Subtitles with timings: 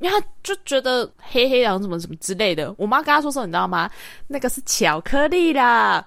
[0.00, 2.74] 因为他就觉得黑黑狼怎么怎么之类的。
[2.78, 3.90] 我妈跟他说什么，你知道吗？
[4.26, 6.06] 那个是巧克力啦。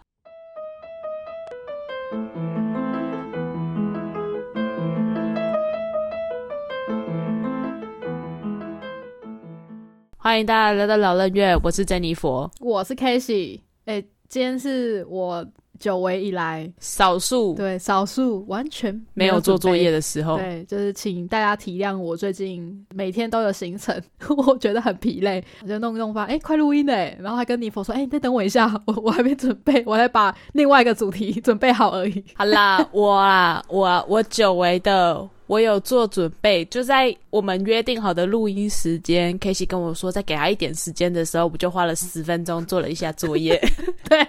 [10.18, 15.46] 欢迎大家来到老人院，我是珍妮佛，我是 k a s e y 哎，今天是我。
[15.84, 24.02] 久违以来，少数对少数完全没有做作业的时候，对，就是请大家体谅我最近每天都有行程，
[24.48, 32.24] 我觉得很疲累，我就弄一弄发，哎，快录音嘞，然后还跟尼佛说，哎，你再等我一下，我 我还没准备，我还把另外一个主题准备好而已。
[32.36, 35.28] 好啦，我啊，我我久违的。
[35.48, 43.60] 我有做准备，就在我们约定好的录音时间 k e y 跟我说再给他一点时间的时候，我就花了十分钟做了一下作业。
[44.10, 44.26] 对，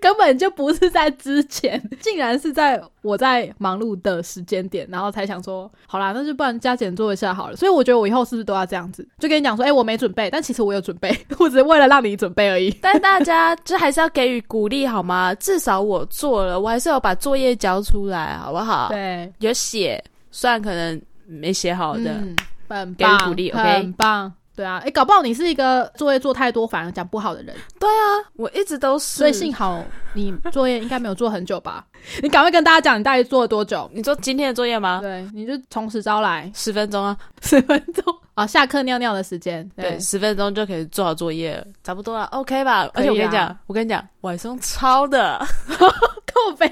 [0.00, 7.56] 根本就不是在之前，竟然是在我在忙碌的时间点，然后才想说，好啦，那就不然加减做一下好了。
[7.56, 12.70] 所以我觉得我以后是不是都要这样子，就跟你讲说，哎，我没准备，但其实我有准备，我只是为了让你准备而已。
[12.80, 15.34] 但大家就还是要给予鼓励好吗？
[15.34, 18.88] 至少我做了，我还是要把作业交出来，好不好？
[18.90, 20.02] 对，有写。
[20.34, 22.12] 虽然可能没写好的，
[22.68, 27.54] 很棒，很棒，对啊，哎，搞不好你是一个作业做太多反而讲不好的人。
[27.78, 29.04] 对啊，我一直都是。
[29.04, 31.86] 所以幸好你作业应该没有做很久吧？
[32.22, 33.90] 你赶快跟大家讲，你大概做了多久？
[33.92, 35.00] 你做今天的作业吗？
[35.02, 42.88] 对，你就从实招来，十分钟啊， 十分钟啊，下课尿尿的时间，对，十分钟就可以做好作业，差不多了，OK 吧？
[42.94, 45.44] 而且我跟你讲，我跟你讲，晚上抄的。
[46.34, 46.68] 扣呗，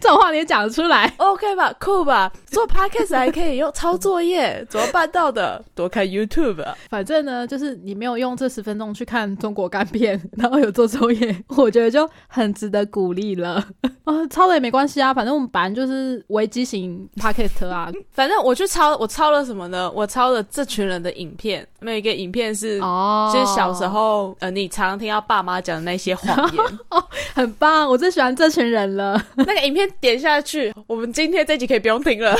[0.00, 2.32] 这种话你也讲得出来？OK 吧，酷吧？
[2.46, 5.64] 做 Podcast 还可以用抄作业，怎么办到的？
[5.76, 6.66] 多看 YouTube。
[6.90, 13.64] 反正呢，就是你没有用这十分钟去看中国干片，然后有做作业，我觉得就很值得鼓励了。
[14.02, 17.92] 啊，抄了也没关系啊，反正我们本来就是危机型 Podcast 啊。
[18.12, 19.90] 反正我去抄，我抄了什么呢？
[19.94, 28.86] 我抄了这群人的影片，每一个影片是哦，就是小时候呃，你常听到爸妈讲的那些谎言哦， 很棒，我最喜欢这群人。
[28.96, 32.36] 了， 那个影片点下去，我们今天这集可以不用听了。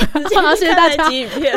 [0.55, 1.53] 谢谢大家，影片，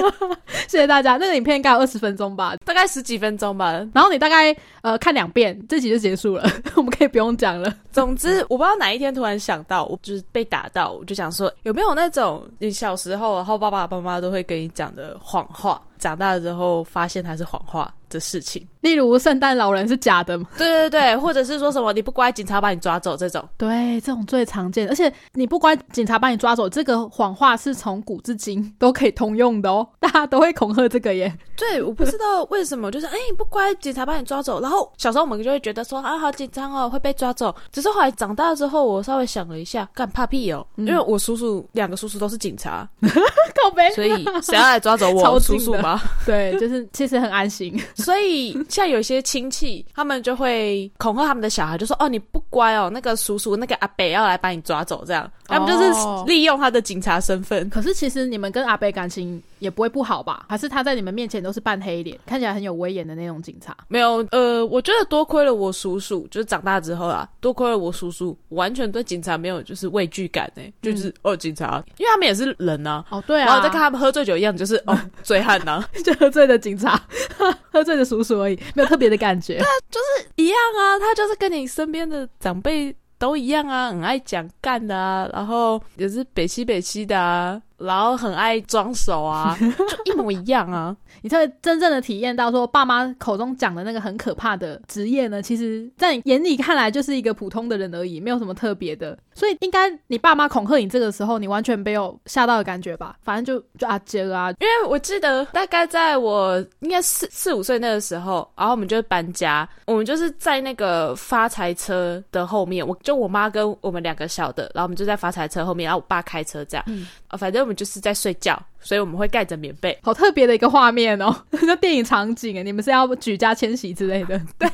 [0.66, 1.12] 谢谢大家。
[1.16, 3.72] 那个影片应该有二十分钟吧，大概十几分钟吧。
[3.94, 6.44] 然后你大概呃看两遍，这集就结束了，
[6.74, 7.72] 我们可以不用讲了。
[7.92, 15.80] 总之，我不知道哪一天突然想到，我就是被打打到，我就想说，有没有那种你小时候，然后爸爸妈妈都会跟你讲的谎话。
[16.00, 24.88] 长大了之后发现它是谎话的事情，例如圣诞老人是假的，对对对，或者是说什么你不乖，警察把你抓走这种，对，这种最常见。
[24.88, 31.32] 而且你不乖，警察把你抓走，这个谎话是从古至今都可以通用的哦，大家都会恐吓这个耶。
[31.56, 34.60] 对，我不知道为什么，就是哎，你不乖，警察把你抓走。
[34.60, 37.54] 然后小时候我们就会觉得说啊，好紧张哦，会被抓走。
[37.70, 46.02] 只是后来长大之后，我稍微想了一下，干怕屁哦，因为我叔叔两个叔叔都是警察， 靠背，所以谁要来抓走我叔叔吗？
[46.26, 55.92] 对，就是其实很安心， 所以像有些亲戚，他们就会恐吓他们的小孩，就说：“哦，你不乖哦，那个叔叔那个阿北要来把你抓走。”这样，他们就是
[56.26, 57.68] 利用他的警察身份。
[57.70, 59.42] 可是其实你们跟阿北感情。
[59.60, 60.44] 也不会不好吧？
[60.48, 63.76] 还是他在你们面前都是扮黑脸，看起来很有威严的那种警察？
[63.86, 73.04] 没有，呃，我觉得多亏了我叔叔，就是长大之后啊，多亏了我叔叔，完全对警察没有就是畏惧感呢，就是哦，警察，因为他们也是人呐。
[73.10, 73.46] 哦，对啊。
[73.46, 77.00] 然后再看他们喝醉酒一样，就是哦， 醉汉呐， 就喝醉的警察，
[77.70, 79.54] 喝醉的叔叔而已，没有特别的感觉。
[79.58, 87.60] 对啊，就是一样啊，他就是跟你身边的长辈都一样啊，很爱讲干的啊，然后也是北西北西的啊。
[87.80, 89.56] 然后很爱装熟啊，
[90.04, 90.94] 就一模一样啊！
[91.22, 99.18] 你才会真正的体验到说，爸妈口中讲的那个很可怕的职业呢，其实在你眼里看来就是一个普通的人而已，没有什么特别的。
[99.40, 103.16] 所以应该你爸妈恐吓你这个时候，你完全没有吓到的感觉吧？
[103.24, 116.84] 反正就就啊接了啊，因为我记得大概在我应该四四五岁那个时候，然后我们就搬家，我们就是在那个发财车的后面，我就我妈跟我们两个小的，然后我们就在发财车后面，然后我爸开车这样，
[117.26, 117.76] 啊，反正我们。
[117.80, 124.40] 就是在睡觉，所以我们会盖着棉被，好特别的一个画面哦， 那电影场景哎，你们是要举家迁徙之类的？
[124.58, 124.68] 对，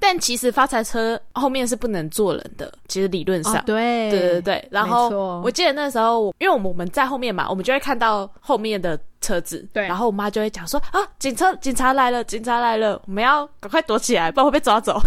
[0.00, 4.68] 但其实发财车后面是不能坐人的，其实理论上，对，对对对。
[4.70, 15.00] 然后我记得那时候，因为我们我们在后面嘛，我们就会看到后面的车子，对，然后我妈就会讲说啊，警车，警察来了，警察来了，我们要赶快躲起来，不然会被抓走。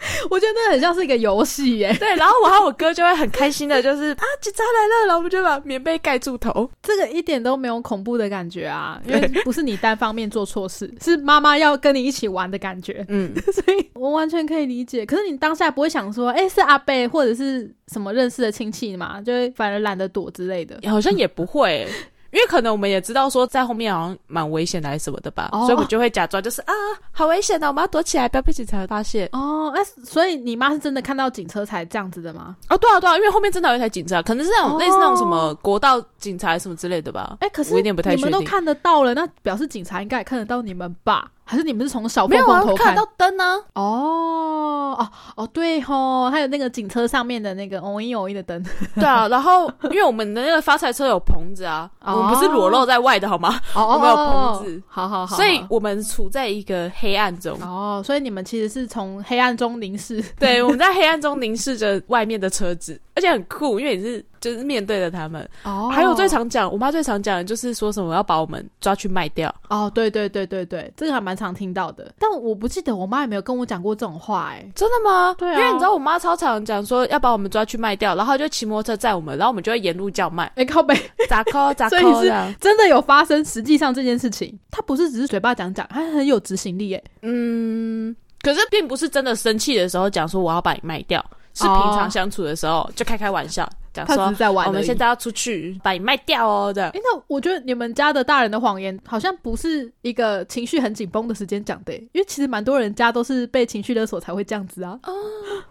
[0.30, 1.94] 我觉得那很像是一个游戏耶。
[1.98, 6.70] 对，然后我和我哥就会很开心的，就是啊，警察来了，然后我们就把棉被盖住头。
[6.82, 13.04] 这个一点都没有恐怖的感觉啊， 因为不是你单方面做错事，是妈妈要跟你一起玩的感觉。
[13.08, 15.04] 嗯，所以我完全可以理解。
[15.04, 20.80] 可是你当下不会想说，哎，是阿贝或者是什么认识的亲戚嘛，就会反而懒得躲之类的。
[20.88, 21.86] 好像也不会。
[22.32, 26.72] 因为可能我们也知道说在后面好像蛮危险的还是什么的吧，哦所以我们就会假装就是啊，
[27.10, 29.28] 好危险的，我们要躲起来，不要被警察发现。
[29.32, 32.56] 哦，哎、所以你妈是真的看到警车才这样子的吗？
[32.68, 37.36] 哦，对啊，对啊，因为后面真的有一台警车，可能是那种、哦类似那种什么国道警察什么之类的吧。
[37.40, 41.30] 哎、可是我有点不太你们都看得到了，那表示警察应该也看得到你们吧？
[41.50, 43.44] 还是你们是从小没有啊缝缝，头看得到灯呢、
[43.74, 48.64] 哦哦哦，对吼，还有那个警车上面的那个哦一哦一的灯，
[48.94, 52.18] 对啊， 然后因为我们的那个发财车有棚子啊，哦。
[52.18, 53.60] 我们不是裸露在外的好吗？
[53.74, 54.82] 哦我们有棚子。
[54.86, 57.58] 好好好，所以我们处在一个黑暗中。
[57.62, 65.48] 哦，所以你们其实是从黑暗中凝视，对，我们在黑暗中凝视着外面的车子，而且很酷，因为你是就是面对着他们。
[65.64, 65.90] 哦。
[65.92, 69.54] 还有最常讲，我妈最常讲的就是说什么要把我们抓去卖掉。
[69.68, 75.34] 哦，对对对对对，这个还蛮常听到的，但我不记得我妈有没有跟我讲过这种话、哎，真的吗？
[75.38, 75.58] 对啊。
[75.58, 80.94] 因为你知道我妈超常讲说要把我们抓去卖掉，然后就骑摩托车载我们，然后我们就会沿路叫卖，哎、 靠背，
[81.28, 82.54] 砸扣 砸扣所以是。
[82.60, 91.24] 真的有发生，实际上这件事情，他不是只是嘴巴讲讲，他很有执行力，哎，嗯，可是并不是真的生气的时候讲说我要把你卖掉，
[91.54, 94.24] 是平哦常相处的时候就开开玩笑讲说。
[94.66, 96.90] 我们现在要出去把你卖掉哦，这样。
[96.90, 104.98] 哎、那我觉得你们家的大人的谎言好像不是一个情绪很紧绷的时间讲的、欸，因为其实蛮多人家都是被情绪勒索才会这样子啊。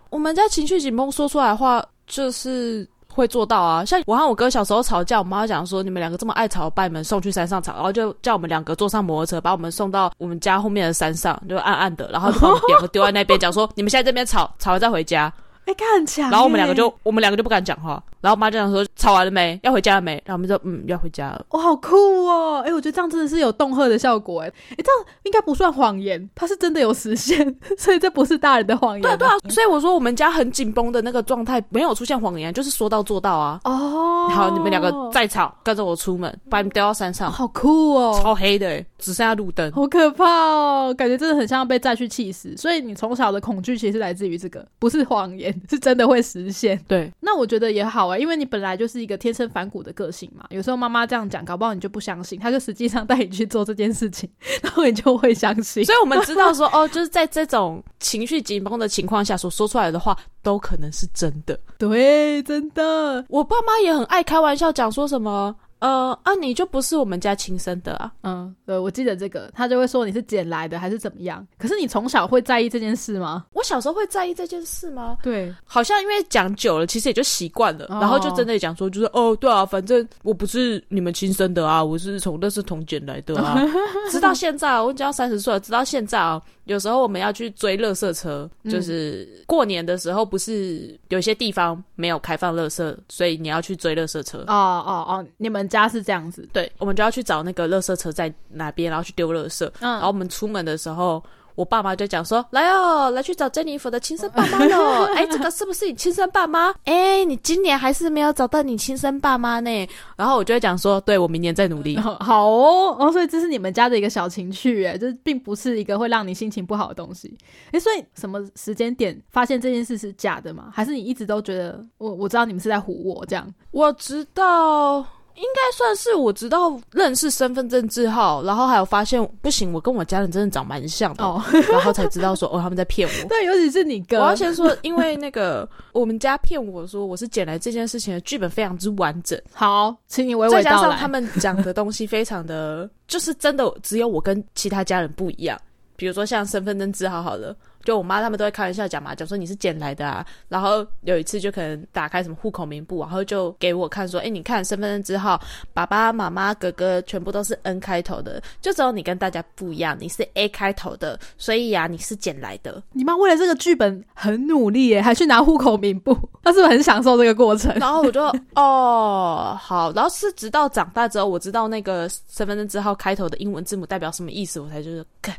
[0.09, 2.87] 我们家情绪紧绷说出来的话就是。
[3.11, 3.83] 会做到啊！
[3.83, 15.33] 像我和我哥小时候吵架，我妈讲说你们两个这么爱吵，把你们送去山上吵，然后就叫我们两个坐上摩托车，把我们送到我们家后面的山上，就暗暗的，然后就把我们两个丢在那边，讲说你们现在这边吵，吵完再回家。
[15.69, 19.59] 哎、看很强欸、然后我们两个就我们两个就不敢讲话，然后我妈就讲说吵完了没？
[19.61, 20.13] 要回家了没？
[20.25, 21.45] 然后我们就嗯要回家了。
[21.49, 22.63] 哇，好酷哦！
[22.65, 29.01] 哎、我觉得这样真的是有恫吓的效果、哎，哎，这样应该不算谎言，它是真的有实现， 所以这不是大人的谎言。
[29.03, 33.59] 对啊对啊，所以我说我们家很紧绷的那个状态没有出现谎言，就是说到做到啊。
[33.63, 39.71] 哦，好，你们两个再吵，跟着我出门，把你们丢到山上，好酷哦，超黑的欸，只剩下路灯。
[39.71, 42.57] 好可怕哦，感觉真的很像被再去气死。
[42.57, 46.79] 所以你从小的恐惧其实是来自于这个，不是谎言，是真的会实现。
[46.87, 50.45] 对，那我觉得也好啊、因为你本来就是一个天生反骨的个性嘛。
[50.49, 54.29] 有时候妈妈这样讲，搞不好你就不相信，她就实际上带你去做这件事情，
[54.61, 55.83] 然后你就会相信。
[55.83, 61.59] 所以我们知道说， 哦，就是在这种情绪紧绷的情况下所说出来的话，都可能是真的。
[61.77, 68.11] 对，真的，我爸妈也很爱开玩笑讲说什么，呃啊，你就不是我们家亲生的啊。
[68.23, 71.45] 嗯，对，我记得这个，他就会说你是捡来的还是怎么样。
[71.57, 73.45] 可是你从小会在意这件事吗？
[73.53, 75.17] 我小时候会在意这件事吗？
[75.23, 83.59] 对，好像因为讲久了，其实也就习惯了，哦然后就真的讲说，就是哦，对啊，反正我不是你们亲生的啊，我是从那是同捡来的啊。
[84.11, 94.37] 直到现在，我已经要三十岁了，直到现在啊，有时候我们要去追垃圾车，嗯就是过年的时候，不是有些地方没有开放垃圾，所以你要去追垃圾车。
[94.47, 94.53] 哦
[94.85, 99.65] 哦哦，你们家是这样子，对，我们就要去找那个垃圾车在哪边，然后去丢垃圾。
[99.79, 101.23] 嗯然后我们出门的时候，
[101.59, 105.03] 我爸妈就讲说：“来哦，来去找珍妮佛的亲生爸妈喽！
[105.13, 106.73] 哎，这个是不是你亲生爸妈？
[106.85, 109.69] 哎，你今年还是没有找到你亲生爸妈呢。”
[110.15, 111.97] 然后我就会讲说：“对我明年再努力。
[111.97, 117.37] 哦 好哦，哦，所以这是你们家的一个小情趣，哎，这并不是一个会让你心情不好的东西。
[117.73, 120.69] 哎，所以什么时间点发现这件事是假的吗？
[120.73, 125.05] 还是你一直都觉得我我知道你们是在唬我这样？”我知道。
[125.39, 131.41] 应该算是我直到认识身份证字号，然后还有发现不行，我跟我家人真的长蛮像的，哦，
[131.71, 133.27] 然后才知道说哦他们在骗我。
[133.29, 140.77] 对，尤其是你哥，我要先说，因为那个我们家骗我说我是捡来这件事情的剧本非常之完整，好，请你娓再娓道来。
[140.77, 145.57] 加上他们讲的东西非常的，就是真的只有我跟其他家人不一样。
[145.99, 147.53] 比如说像身份证字号好了，
[147.83, 150.25] 就我妈他们都会开玩笑讲嘛，讲说你是捡来的啊。
[150.47, 155.37] 然后有一次就可能打开什么户口名簿，然后就给我看说，哎，你看身份证字号，
[155.73, 162.81] 爸爸妈妈哥哥全部都是 N 开头的，就只有你跟大家不一样，你是 A 开头的，所以呀、你是捡来的。
[162.93, 167.75] 你妈为了这个剧本很努力耶，还去拿户口名簿， 她是不是很享受这个过程？
[167.75, 168.23] 然后我就
[168.55, 175.35] 哦好，然后是直到长大之后，我知道那个身份证字号开头的英文字母代表什么意思，我才就是看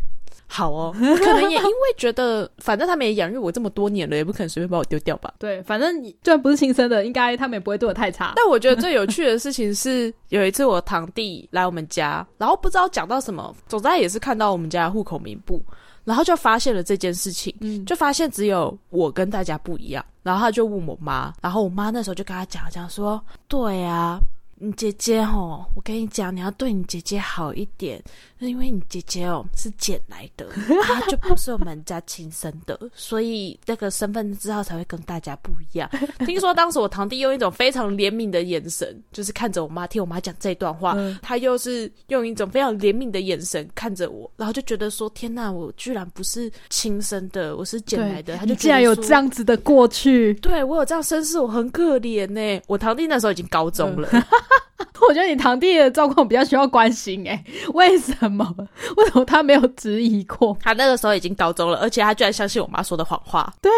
[0.51, 0.93] 好哦。
[0.99, 5.33] 可能也因为觉得，反正他们也养育我这么多年了，也不可能随便把我丢掉吧。
[5.39, 8.33] 对，反正你就算不是亲生的，应该他们也不会对我太差。
[8.35, 15.65] 但我觉得最有趣的事情是，有一次我堂弟来我们家，然后不知道讲到什么，总之他也是看到我们家户口名簿，
[16.05, 17.55] 然后就发现了这件事情。
[17.61, 24.19] 嗯，就发现只有我跟大家不一样，然后他就问我妈，然后我妈那时候就跟他讲讲说，对啊，
[24.63, 27.99] 你姐姐哦，我跟你讲，你要对你姐姐好一点，
[28.39, 30.47] 那因为你姐姐哦是捡来的，
[30.85, 35.89] 她就不是我们家亲生的，所以那个身份之后才会跟大家不一样。
[36.27, 48.37] 听说当时我堂弟用一种非常怜悯的眼神，就是看着我妈，听我妈讲这段话，他又是用一种非常怜悯的眼神看着我，然后就觉得说：天哪，我居然不是亲生的，我是捡来的。
[48.37, 52.63] 他就竟然有这样子的过去，对我有这样身世，我很可怜呢。
[52.67, 54.11] 我堂弟那时候已经高中了。
[55.09, 57.43] 我觉得你堂弟的状况比较需要关心哎，
[57.75, 58.47] 为什么？
[58.97, 60.57] 为什么他没有质疑过？
[60.63, 63.53] 他那个时候已经高中了，而且他居然相信我妈说的谎话。
[63.63, 63.71] 对，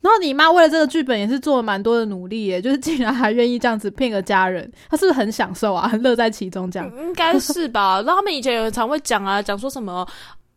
[0.00, 5.88] 然后你妈为了这个剧本也是做了蛮多的努力耶， 就是竟然还愿意这样子骗个家人，他是不是很享受啊？
[5.88, 6.90] 很乐在其中这样？
[6.98, 7.96] 应该是吧。
[8.02, 10.06] 然后他们以前有人常会讲啊，讲说什么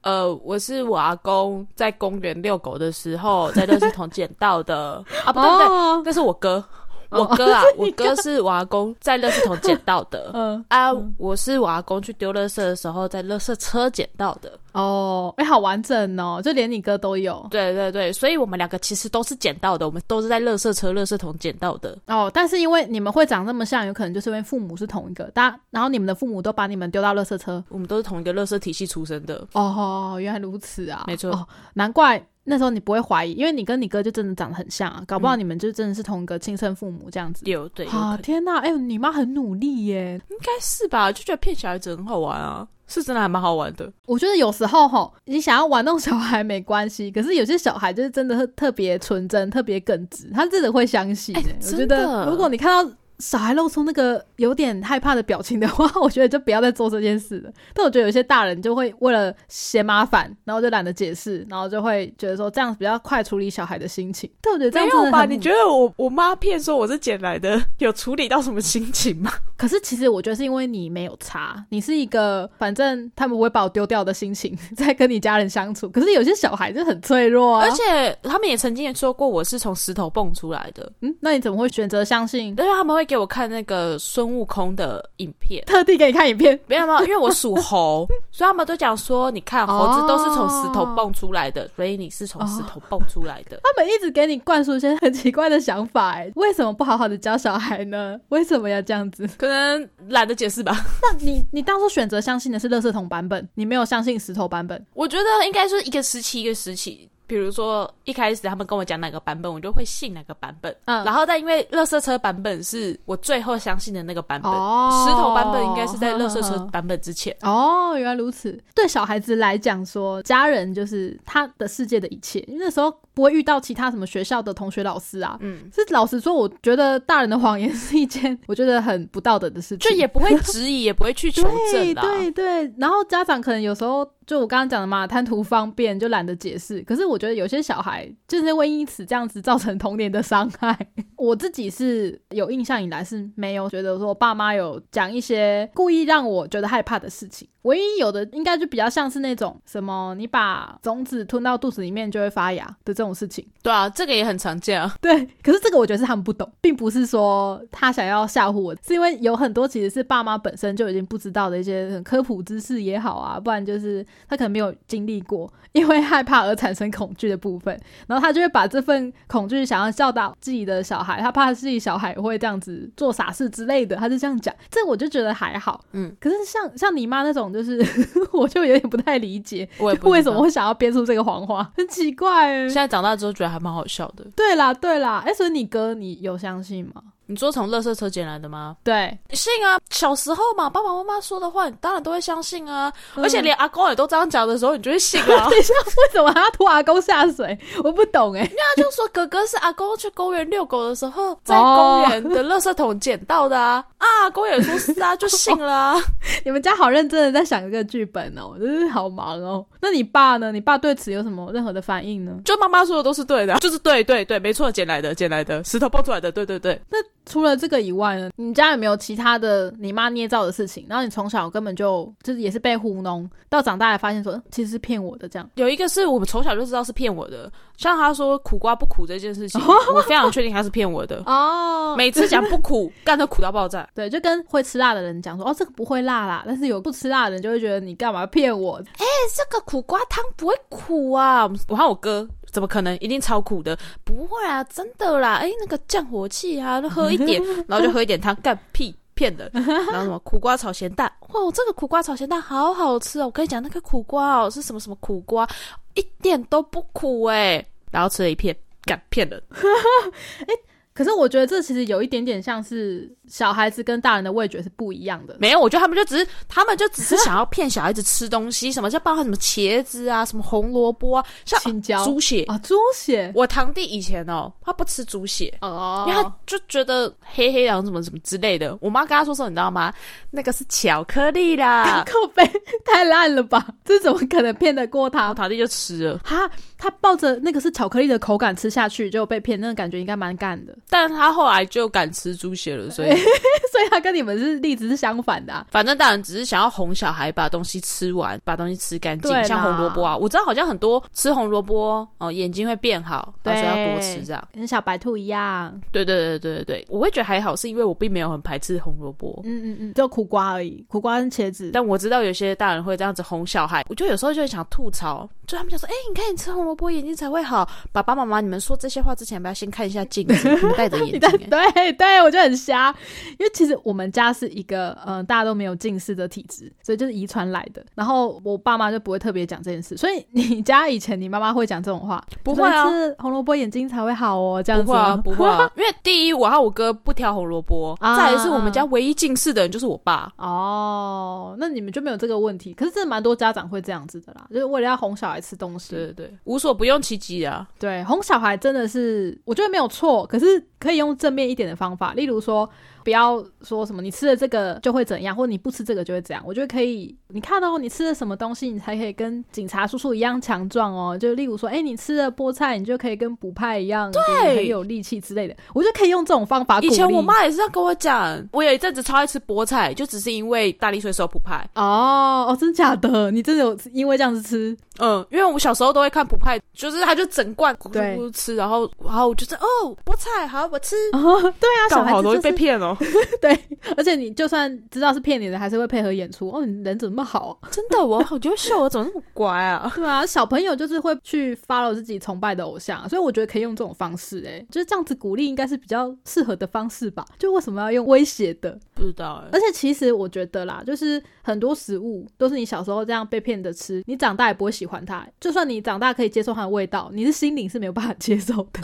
[0.04, 5.68] 呃，我是我阿公在公园遛狗的时候在垃圾桶捡到的啊，不对不对，
[6.06, 6.64] 那是我哥。
[7.12, 10.32] 我哥啊， 我哥是我阿公在垃圾桶捡到的。
[10.36, 14.52] 嗯啊，我是我阿公去丢垃圾的时候在垃圾车捡到的。
[14.72, 17.46] 哦，哎，好完整哦，就连你哥都有。
[17.52, 21.98] 对对对，所以我们两个其实都是捡到的，我们都是在垃圾车、垃圾桶捡到的。
[22.08, 29.46] 哦，但是因为你们会长那么像，有可能就是因为父母是同一个，大然后你们的父母都把你们丢到垃圾车，我们都是同一个垃圾体系出生的。
[29.52, 32.26] 哦，原来如此啊，没错，难怪。
[32.44, 37.44] 那时候你不会怀疑，因为你跟你哥就真的长得很像啊，搞不好你们就真的是同一个亲生父母这样子。
[37.46, 41.12] 有对啊，天哪，哎，你妈很努力耶，应该是吧？
[41.12, 43.92] 就觉得骗小孩子很好玩啊，是真的还蛮好玩的。
[44.08, 51.36] 我觉得有时候哈，你想要玩弄小孩没关系，可是有些小孩就是真的特别纯真、特别耿直，他真的会相信。
[51.36, 52.92] 我觉得如果你看到。
[53.22, 57.52] 小孩露出那个有点害怕的表情的话， 我觉得就不要再做这件事了。
[57.74, 64.28] 但我觉得有些大人就会为了嫌麻烦，然后就懒得解释，然后就会觉得说这样比较快处理小孩的心情。
[64.42, 65.24] 但我觉得这样没有吧？
[65.26, 69.32] 你觉得我我妈骗说我是捡来的，有处理到什么心情吗？
[69.56, 75.88] 可是其实我觉得是因为你没有查，你是一个反正他们不会把我丢掉的心情 在跟你家人相处。
[75.90, 80.92] 可是有些小孩就很脆弱啊，而且他们也曾经也说过我是从石头蹦出来的。
[81.02, 82.48] 嗯，那你怎么会选择相信？
[82.48, 83.06] 因为他们会。
[83.12, 87.02] 给我看那个孙悟空的影片，特地给你看影片，没有吗？
[87.02, 93.60] 因为我属猴， 所以他们都讲说，你看猴子都是从石头蹦出来的，所以你是从石头蹦出来的。
[93.62, 98.18] 他们一直给你灌输一些很奇怪的想法，哎，为什么不好好的教小孩呢？
[98.30, 99.28] 为什么要这样子？
[99.38, 100.74] 可能懒得解释吧。
[101.02, 104.86] 那你你当初选择相信的是乐色桶版本，你没有相信石头版本？
[104.94, 107.10] 我觉得应该是一个时期一个时期。
[107.32, 110.76] 比如说一开始他们跟我讲哪个版本，我就会信哪个版本。
[110.84, 117.34] 嗯，然后但因为乐色车版本是我最后相信的那个版本，石头版本应该是在乐色车版本之前。
[117.44, 118.62] 哦，原来如此。
[118.76, 125.38] 对小孩子来讲，说家人就是他的世界的一切，因为那时候不会遇到其他什么学校的同学、老师啊。
[125.40, 131.94] 嗯，是老实说，我觉得大人的谎言是一件我觉得很不道德的事情，就也不会质疑，也不会去求证。
[131.94, 134.06] 对对，然后家长可能有时候。
[134.32, 136.82] 就我刚刚讲的嘛，贪图方便就懒得解释。
[136.84, 140.88] 可是我觉得有些小孩就是会因此这样子造成童年的伤害。
[141.18, 147.46] 我自己是有印象以来是没有觉得说爸妈有讲一些故意让我觉得害怕的事情。
[147.64, 153.46] 唯一有的应该就比较像是那种什么你把种子吞到肚子里面就会发芽的这种事情。
[153.62, 154.94] 对啊，这个也很常见啊。
[155.00, 174.52] 对，可是这个我觉得是他们不懂，并不是说他想要吓唬我，是因为有很多其实是爸妈本身就已经不知道的一些科普知识也好啊，不然就是他可能没有经历过，因为害怕而产生恐惧的部分，然后他就会把这份恐惧想要教导自己的小孩，他怕自己小孩会这样子做傻事之类的，他就这样讲。
[174.72, 176.16] 这我就觉得还好，嗯。
[176.20, 177.51] 可是像像你妈那种。
[177.52, 177.80] 就是，
[178.34, 179.68] 我就有点不太理解，
[180.04, 182.48] 为什么会想要编出这个谎话，很奇怪。
[182.68, 184.26] 现在长大之后觉得还蛮好笑的。
[184.36, 187.02] 对啦，对啦，哎，所以你哥你有相信吗？
[187.28, 188.76] 你说从垃圾车捡来的吗？
[188.84, 189.80] 对，信啊！
[189.90, 192.92] 小时候嘛，爸爸妈妈说的话，你当然都会相信啊。
[193.16, 195.48] 而且连阿公也都这样讲的时候，你就会信啊。
[195.50, 197.58] 等一下，为什么还要拖阿公下水？
[197.84, 198.50] 我不懂哎。
[198.54, 203.86] 那就说哥哥是阿公去公园遛狗的时候，在公园的垃圾桶捡到的啊。
[203.98, 205.96] 啊，公园说是啊，就信了啊。
[206.44, 209.66] 你们家好认真的在想一个剧本哦，真是好忙哦。
[209.80, 210.52] 那你爸呢？
[210.52, 212.34] 你爸对此有什么任何的反应呢？
[212.44, 216.80] 就妈妈说的都是对的，就是对对对，没错，捡来的，捡来的，石头蹦出来的，对对对。
[216.90, 218.30] 那除了这个以外呢？
[218.36, 220.86] 你家有没有其他的你妈捏造的事情？
[220.90, 225.50] 然后你从小根本就就是也是被糊弄，到长大才发现说其实是骗我的这样。
[225.56, 229.60] 有一个是我们从小就知道是骗我的，像他说苦瓜不苦这件事情，
[229.96, 231.96] 我非常确定他是骗我的哦。
[231.98, 233.88] 每次讲不苦，干的苦到爆炸。
[233.96, 238.78] 对，就跟会吃辣的人讲说哦这个不会辣啦，但是有不吃辣的人就会觉得你干嘛骗我？
[239.00, 241.50] 哎，这个苦瓜汤不会苦啊！
[241.68, 242.28] 我和我哥。
[242.52, 242.94] 怎么可能？
[243.00, 243.76] 一定超苦的？
[244.04, 245.36] 不会啊，真的啦！
[245.36, 248.96] 哎，那个降火气啊，喝一点， 然后就喝一点汤，干屁。
[249.14, 249.50] 骗的。
[249.54, 253.26] 然后什么苦瓜炒咸蛋，哇，这个苦瓜炒咸蛋好好吃哦！
[253.26, 255.48] 我跟你讲，那个苦瓜哦是什么什么苦瓜，
[255.94, 257.64] 一点都不苦哎。
[257.92, 259.42] 然后吃了一片，敢骗人。
[260.94, 265.36] 可是我觉得这其实有一点点像是小孩子跟大人的味觉是不一样的。
[265.40, 273.32] 没有，我觉得他们就只是他们就只是想要骗小孩子吃东西， 什么叫包含什么茄子啊，什么红萝卜啊，像青椒、猪血啊，猪血。
[273.34, 278.78] 我堂弟以前哦，他不吃猪血哦，因为他就觉得黑黑的什么什么之类的。
[278.82, 279.94] 我妈跟他说说，你知道吗？
[280.30, 282.46] 那个是巧克力啦，口碑
[282.84, 283.66] 太烂了吧？
[283.86, 285.30] 这怎么可能骗得过他？
[285.30, 290.76] 我堂弟就吃了，哈，他抱着那个是巧克力的口感吃下去，就被骗，那个感觉应该蛮干的。
[290.92, 293.10] 但他后来就敢吃猪血了，所以
[293.72, 295.66] 所以他跟你们是例子是相反的。
[295.72, 299.32] 反正大人只是想要哄小孩把东西吃完，把东西吃干净。
[299.46, 304.48] 像红萝卜啊，我知道好像很多吃红萝卜哦，眼睛会变好，所以要多吃这样。
[304.54, 305.80] 跟小白兔一样。
[305.94, 309.42] 对对对对对对，我会觉得还好，是因为我并没有很排斥红萝卜。
[309.46, 311.72] 嗯嗯嗯，就苦瓜而已，苦瓜跟茄子。
[311.72, 320.50] 但我知道有些大人会这样子哄小孩，我就有时候就会想吐槽，就他们就说：“哎，你看你吃红萝卜眼睛才会好。”爸爸妈妈，你们说这些话之前，不要先看一下镜子，
[320.90, 321.20] 戴着 眼。
[321.20, 322.94] 对对，我就很瞎，
[323.38, 327.84] 因为其实我们家是一个嗯，大家都没有近视的体质，所以就是遗传来的。
[327.96, 332.86] 然后我爸妈就不会特别讲这件事，所以 你家以前你妈妈会讲这种话，不会啊，
[333.20, 340.32] 红萝卜眼睛才会好哦，这样子不会啊，不会啊， 因为第一我和我哥不挑红萝卜，再来是我们家唯一近视的人就是我爸。
[340.38, 342.74] 哦，那你们就没有这个问题？
[342.74, 347.68] 可是真的蛮多家长会这样子的啦，就是为了要哄小孩吃东西，对对对，无所不用其极啊。
[347.80, 352.70] 对，哄小孩真的是我觉得没有错，可是可以用正面一点的方法，例如说。
[353.04, 356.44] 不要说什么你吃了这个就会怎样，或者你不吃这个就会怎样。
[356.46, 361.18] 我觉得可以，你看到你吃了什么东西，你才可以跟警察叔叔一样强壮哦。
[361.18, 365.56] 就例如说，哎，你吃了菠菜，你就可以跟补派一样，对，很有力气之类的。
[365.74, 366.80] 我就可以用这种方法。
[366.82, 371.68] 以前我妈也是这样跟我讲，我有一阵子超爱吃菠菜，就只是因为大力水手补派。
[371.76, 373.32] 哦哦，真假的？
[373.32, 374.76] 你真的有因为这样子吃？
[375.00, 380.96] 嗯，因为我小时候都会看补派，就是他就整罐咕咕吃，然后然后我就哦，菠菜好，我吃。
[381.12, 382.91] 对啊，小孩好容易被骗哦。
[383.42, 383.58] 对，
[383.98, 386.50] 而且你就算知道是骗你的，还是会配合演出。
[386.50, 387.60] 哦，你人怎么那么好？
[387.72, 389.92] 真的，我好优秀，我怎么那么乖啊？
[389.96, 394.44] 对啊，小朋友就是会去 follow 自己崇拜的偶像，所以我觉得可以用这种方式。
[394.46, 397.26] 哎，就是这样子鼓励，应该是比较适合的方式吧？
[397.38, 398.78] 就为什么要用威胁的？
[398.94, 399.44] 不知道。
[399.52, 405.28] 而且其实我觉得啦，就是很多食物都是你小时候这样被骗着吃，你长大也不会喜欢它。
[405.40, 408.82] 就算你长大可以接受它的味道，你的心灵是没有办法接受的。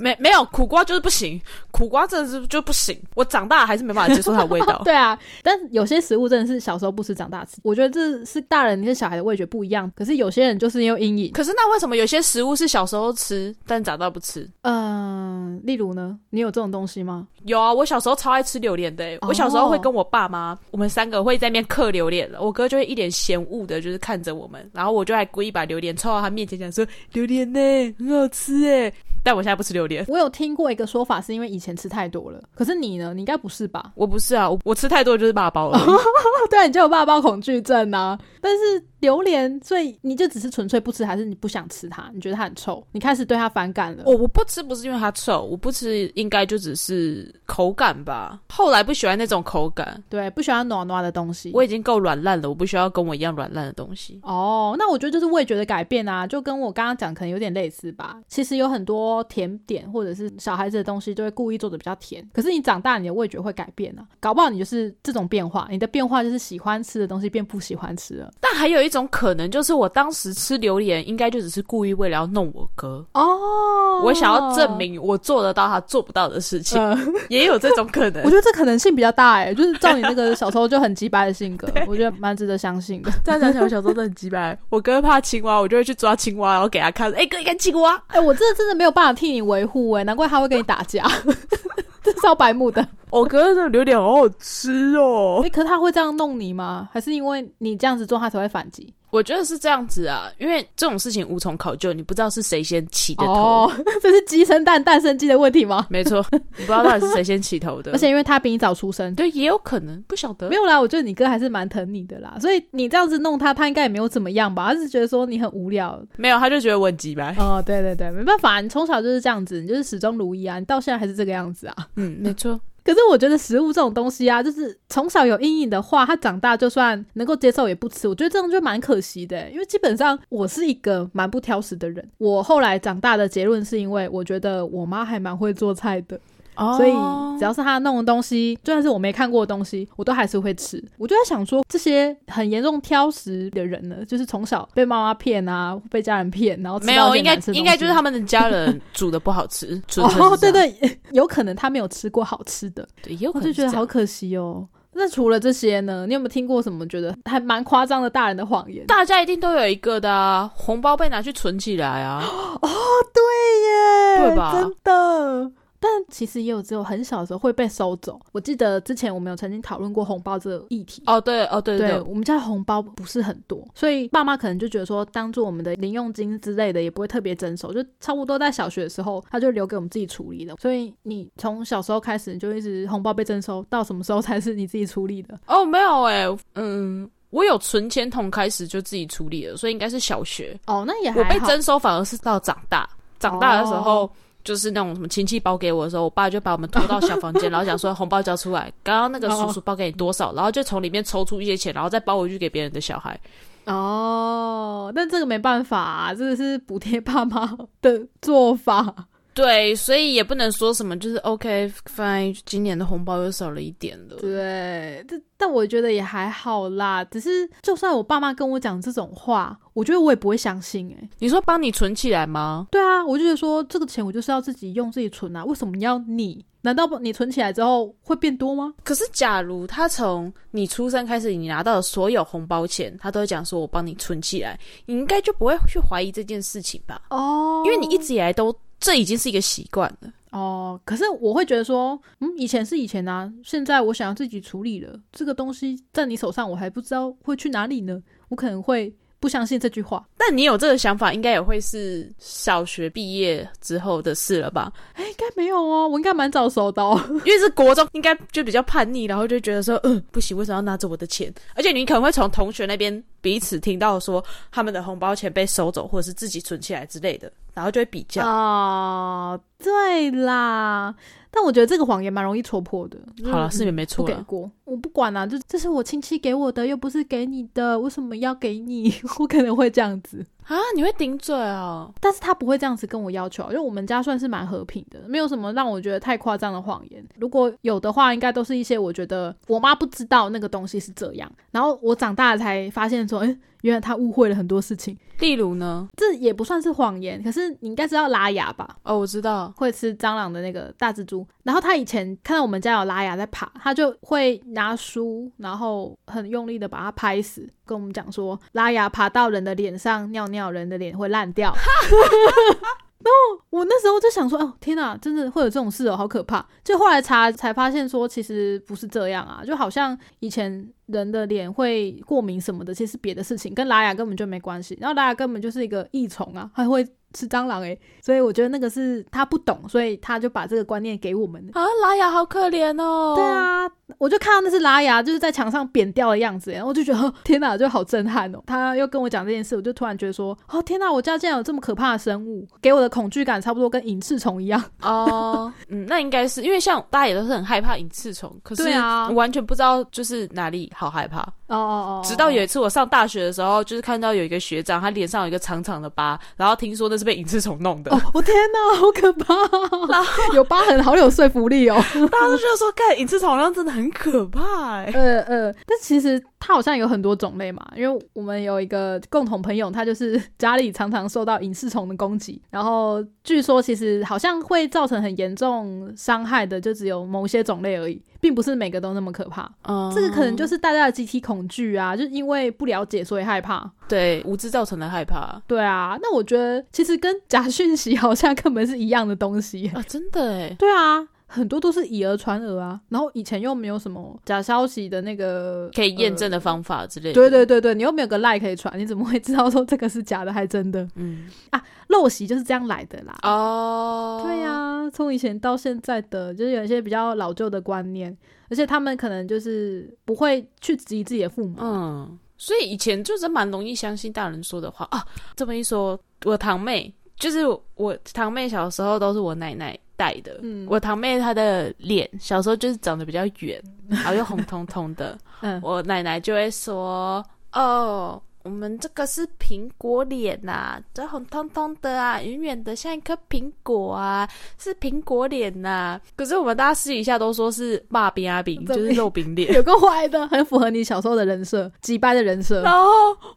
[0.00, 2.98] 没没有苦瓜就是不行，苦瓜真的是就不行。
[3.14, 4.80] 我长大还是没办法接受它的味道。
[4.84, 7.58] 对啊，但有些食物真的是小时候不吃，长大吃。
[7.62, 9.90] 我觉得这是大人跟小孩的味觉不一样。
[9.94, 11.32] 可是有些人就是因为阴影。
[11.32, 14.48] 可是那为什么有些食物是小时候吃，但长大不吃？
[14.62, 16.18] 嗯，例如呢？
[16.30, 17.26] 你有这种东西吗？
[17.44, 19.18] 有啊，我小时候超爱吃榴莲的。
[19.22, 27.60] 我小时候会跟我爸妈，我们三个会在那边嗑榴莲我哥就会一脸嫌恶的，就是看着我们，然后我就还故意把榴莲凑到他面前讲说：“榴莲呢，
[27.98, 30.04] 很好吃哎。”但我现在不吃榴莲。
[30.08, 32.40] 我有听过一个说法，是因为以前吃太多了。
[32.54, 33.12] 可是你呢？
[33.14, 33.92] 你应该不是吧？
[33.94, 35.78] 我不是啊，我我吃太多就是爸包了。
[36.50, 38.18] 对，你就有爸包恐惧症啊。
[38.40, 38.84] 但是。
[39.00, 42.10] 榴莲，所以你就只是纯粹不吃，还是你不想吃它？
[42.14, 44.04] 你觉得它很臭，你开始对它反感了？
[44.06, 48.40] 我我不吃不是因为它臭，我不吃应该就只是口感吧。
[48.48, 51.50] 后来不喜欢那种口感，对，不喜欢暖暖的东西。
[51.54, 54.20] 我已经够软烂了，我不需要跟我一样软烂的东西。
[54.22, 58.20] 哦，那我觉得就是味觉的改变啊，就跟我刚刚讲可能有点类似吧。
[58.28, 62.22] 其实有很多甜点或者是小孩子的东西，就会故意做的比较甜。
[62.32, 65.66] 可是你长大，你的味觉会改变啊，搞不好你就是这种变化。
[65.70, 68.30] 你的变化就是喜欢吃的东西变不喜欢吃了。
[68.40, 76.78] 但还有一种可能就是我当时吃榴莲，应该就只是故意为了要弄我哥哦，我想要证明我做得到他做不到的事情，
[77.30, 78.22] 也有这种可能。
[78.24, 83.10] 我觉得这可能性比较大哎，就是照你那个小时候就很鸡白的性格， 我觉得蛮值得相信的。
[83.24, 84.58] 这样想起来，我小时候都很鸡白。
[84.68, 87.10] 我哥怕青蛙，我就会去抓青蛙，然后给他看。
[87.12, 88.02] 哎，哥，你看青蛙。
[88.08, 91.04] 哎，我真的真的没有办法替你维护哎，难怪他会跟你打架。
[92.02, 95.40] 这烧白木的，我哥这榴莲好好吃哦。
[95.44, 96.88] 哎，可是他会这样弄你吗？
[96.92, 98.92] 还是因为你这样子做，他才会反击？
[99.10, 103.32] 我觉得是这样子啊，因为这种事情无从考究，你不知道是谁先起的头。
[103.32, 105.86] 哦， 这是鸡生蛋，蛋生鸡的问题吗？
[105.90, 107.90] 没错，你不知道到底是谁先起头的。
[107.94, 110.48] 而且因为他比你早出生，对，也有可能不晓得。
[110.48, 114.72] 没有啦，我觉得你哥还是蛮疼你的啦，所以你这样子弄他，他应该也没有怎么样吧？
[114.72, 116.00] 他是觉得说你很无聊。
[116.16, 117.34] 没有，他就觉得我很鸡掰。
[117.38, 121.74] 哦，对对对，没办法，你从小就是这样子，你就是始终如一啊，你到现在还是这个样子啊。
[121.96, 122.58] 嗯，没错。
[122.90, 129.48] 可是我觉得食物这种东西啊，就是从小有阴影的话，他长大就算能够接受也不吃，我觉得这样就蛮可惜的。
[129.50, 136.18] 因为基本上我是一个蛮不挑食的人，我后来长大的结论是因为我觉得我妈还蛮会做菜的。
[136.60, 136.92] 哦所以
[137.38, 140.82] 只要是他弄的东西，就算是我没看过的东西，我都还是会吃。
[140.98, 154.68] 我就在想说，这些很严重挑食的人呢，就是从小被妈妈骗啊，被家人骗，然后吃没有，应该应该就是他们的家人煮的不好吃， 哦，对对，有可能他没有吃过好吃的，对，也有可我就觉得好可惜哦。
[154.92, 158.84] 那除了这些呢，你有没有听过什么觉得还蛮夸张的大人的谎言？
[158.86, 162.22] 大家一定都有一个的啊，红包被拿去存起来啊。
[162.60, 162.68] 哦
[163.14, 165.52] 对耶，对吧真的。
[165.80, 168.20] 但其实也有只有很小的时候会被收走。
[168.32, 171.02] 我记得之前我们有曾经讨论过红包这个议题。
[171.06, 180.56] 哦，对，哦，对对对，我们家红包不是很多，所以爸妈可能就觉得说，当做我们的零用金之类的，也不会特别征收，就差不多在小学的时候，他就留给我们自己处理了。
[180.60, 185.38] 所以你从小时候开始，你就一直红包被征收，到什么时候才是你自己处理的？
[185.46, 190.60] 哦，没有哎、嗯，我有存钱筒开始就自己处理了，所以应该是小学。
[190.66, 191.40] 哦，那也我被。
[191.46, 192.86] 征收反而是到长大，
[193.18, 194.02] 长大的时候。
[194.02, 194.10] 哦
[194.42, 203.18] 就是那种什么亲戚包给我的时候，我爸就把我们拖到小房间，然后讲说红包交出来，刚刚那个叔叔包给你多少，然后就从里面抽出一些钱，然后再包回去给别人的小孩。
[203.66, 208.94] 哦，但这个没办法、啊，这个是补贴爸妈的 做法。
[209.40, 214.16] 对，所以也不能说什么，就是 OK fine，今年的红包又少了一点了。
[214.16, 217.02] 对，但但我觉得也还好啦。
[217.04, 221.08] 只是就算我爸妈跟我讲这种话，我觉得我也不会相信、欸。
[221.18, 222.66] 你说帮你存起来吗？
[222.70, 226.44] 对啊，我就觉得说这个钱我就是要自己用自己存啊，为什么要你？
[226.62, 228.74] 难道你存起来之后会变多吗？
[228.84, 237.00] 可是，假如他从你出生开始，你拿到的所有红包钱，他都会讲说“我帮你存起来”，你应该就不会去怀疑这件事情吧？
[237.08, 240.10] 哦因为你一直以来都这已经是一个习惯了。
[240.30, 250.06] 哦，可是我会觉得说，嗯，以前是以前啊，现在我想要自己处理了，这个东西在你手上，我还不知道会去哪里呢，我可能会不相信这句话。
[250.16, 254.72] 但你有这个想法，应该也会是小学毕业之后的事了吧？
[254.94, 256.96] 哎，应该没有哦，我应该蛮早熟的、哦。
[257.26, 261.32] 因为是国中，应该就比较叛逆，然后就觉得说，嗯，不行，为什么要拿着我的钱？
[261.56, 268.26] 而且你可能会从同学那边彼此听到说他们的红包钱被收走，或者是自己存起来之类的，然后就会比较。
[268.26, 270.94] 哦，对啦，
[271.30, 272.98] 但我觉得这个谎言蛮容易戳破的。
[273.30, 274.16] 好了，嗯是也没错了。
[274.16, 278.92] 给过，我不管啦、这这是我亲戚给我的，又不是给你的，为什么要给你？
[279.18, 281.94] 我可能会这样子，啊，你会顶嘴哦？
[282.00, 287.00] 但是他不会这样子跟我要求，因为我们家算是蛮和平的，没有什么让我觉得太夸张的谎言。
[287.20, 294.96] 如果有的话，应该都是一些我觉得我妈不知道那个东西是这样，然后我长大了才发现说，哎、原来他误会了很多事情。
[295.18, 295.86] 例如呢？
[295.96, 298.76] 这也不算是谎言，可是你应该知道拉雅吧？
[298.82, 301.26] 哦，我知道，会吃蟑螂的那个大蜘蛛。
[301.42, 311.54] 然后他以前看到我们家有拉雅在爬，他就会拿书，然后很用力的把它拍死，跟我们讲说，拉雅爬到人的脸上尿尿，人的脸会烂掉。
[313.02, 316.46] 然后我那时候就想说，哦天哪，真的会有这种事哦，好可怕！
[316.62, 324.76] 就后来查才发现说，其实不是这样啊，就好像以前人的脸会过敏什么的，其实是别的事情，跟拉雅根本就没关系。
[324.80, 331.44] 然后拉雅根本就是一个异虫啊，还会吃蟑螂诶、所以我觉得那个是他不懂，所以他就把这个观念给我们。
[331.52, 333.14] 啊，拉雅好可怜哦。
[333.16, 333.68] 对，啊，
[333.98, 338.42] 我就看到那是拉雅，就是在墙上扁掉的样子，然后我就觉得哦 天哪，就好震撼哦。
[338.46, 344.62] 他又跟我讲这件事，我就突然觉得说，哦天哪，我家竟然有这么可怕的生物，给我的恐惧感差不多跟隐翅虫一样。
[344.82, 351.20] 哦，嗯，那应该是因为像大家也都是很害怕隐翅虫，可是对啊我完全不知道就是哪里好害怕。
[351.48, 359.88] 哦哦哦，直到有一次我上大学的时候，就是看到有一个学长，他脸上有一个长长的疤，然后听说那是被隐翅虫弄的，哦，我天哪，好可怕、哦！
[360.34, 361.74] 有疤痕，好有说服力哦。
[361.76, 364.90] 大家都觉得说，看隐翅虫好像真的很可怕哎。
[364.94, 379.50] 呃呃，但其实它好像有很多种类嘛，因为我们有一个共同朋友，他就是家里常常受到隐翅虫的攻击，然后据说其实好像会造成很严重伤害的，就只有某些种类而已，并不是每个都那么可怕。
[379.62, 383.70] 嗯这个可能就是大家的集体恐惧啊，就是因为不了解所以害怕。
[383.88, 389.68] 对无知造成的害怕对啊，那我觉得其实跟假讯息好像根本是一样的东西。
[389.74, 390.54] 啊，真的哎。
[390.58, 397.14] 对啊，很多都是以讹传讹啊，然后以前又没有什么假消息的那个可以验证的方法之类的。
[397.14, 400.86] 对对对对，你又没有个赖可以传，你怎么会知道说这个是假的还真的？
[400.96, 403.16] 嗯啊，陋习就是这样来的啦。
[403.22, 408.16] 哦，对呀、从以前到现在的，就是有一些比较老旧的观念，
[408.48, 411.54] 而且他们可能就是不会去质疑自己的父母。
[411.60, 415.06] 嗯，所以以前就是蛮容易相信大人说的话啊。
[415.36, 420.38] 这么一说，我堂妹就是我堂妹小时候都是我奶奶带的。
[420.42, 425.18] 嗯我堂妹她的脸小时候就是长得比较圆，然后又红彤彤的。
[425.42, 439.52] 嗯我奶奶就会说：“哦，我们这个是苹果脸呐、这红彤彤的啊，圆圆的像一颗苹果啊，是苹果脸呐、可是我们大家私底下都说是骂饼啊饼，就是肉饼脸。
[439.52, 442.62] 有个坏的，很符合你小时候的人设，几掰的人设。
[442.62, 442.88] 然后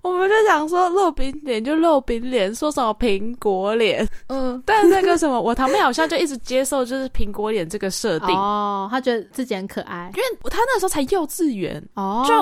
[0.02, 10.10] 我们就想说肉饼脸就肉饼脸，说什么苹果脸，嗯，但那个什么，我堂妹好像就一直接受就是苹果脸这个设定，哦，她觉得自己很可爱。
[10.16, 12.34] 因为她那时候才幼稚园，哦，就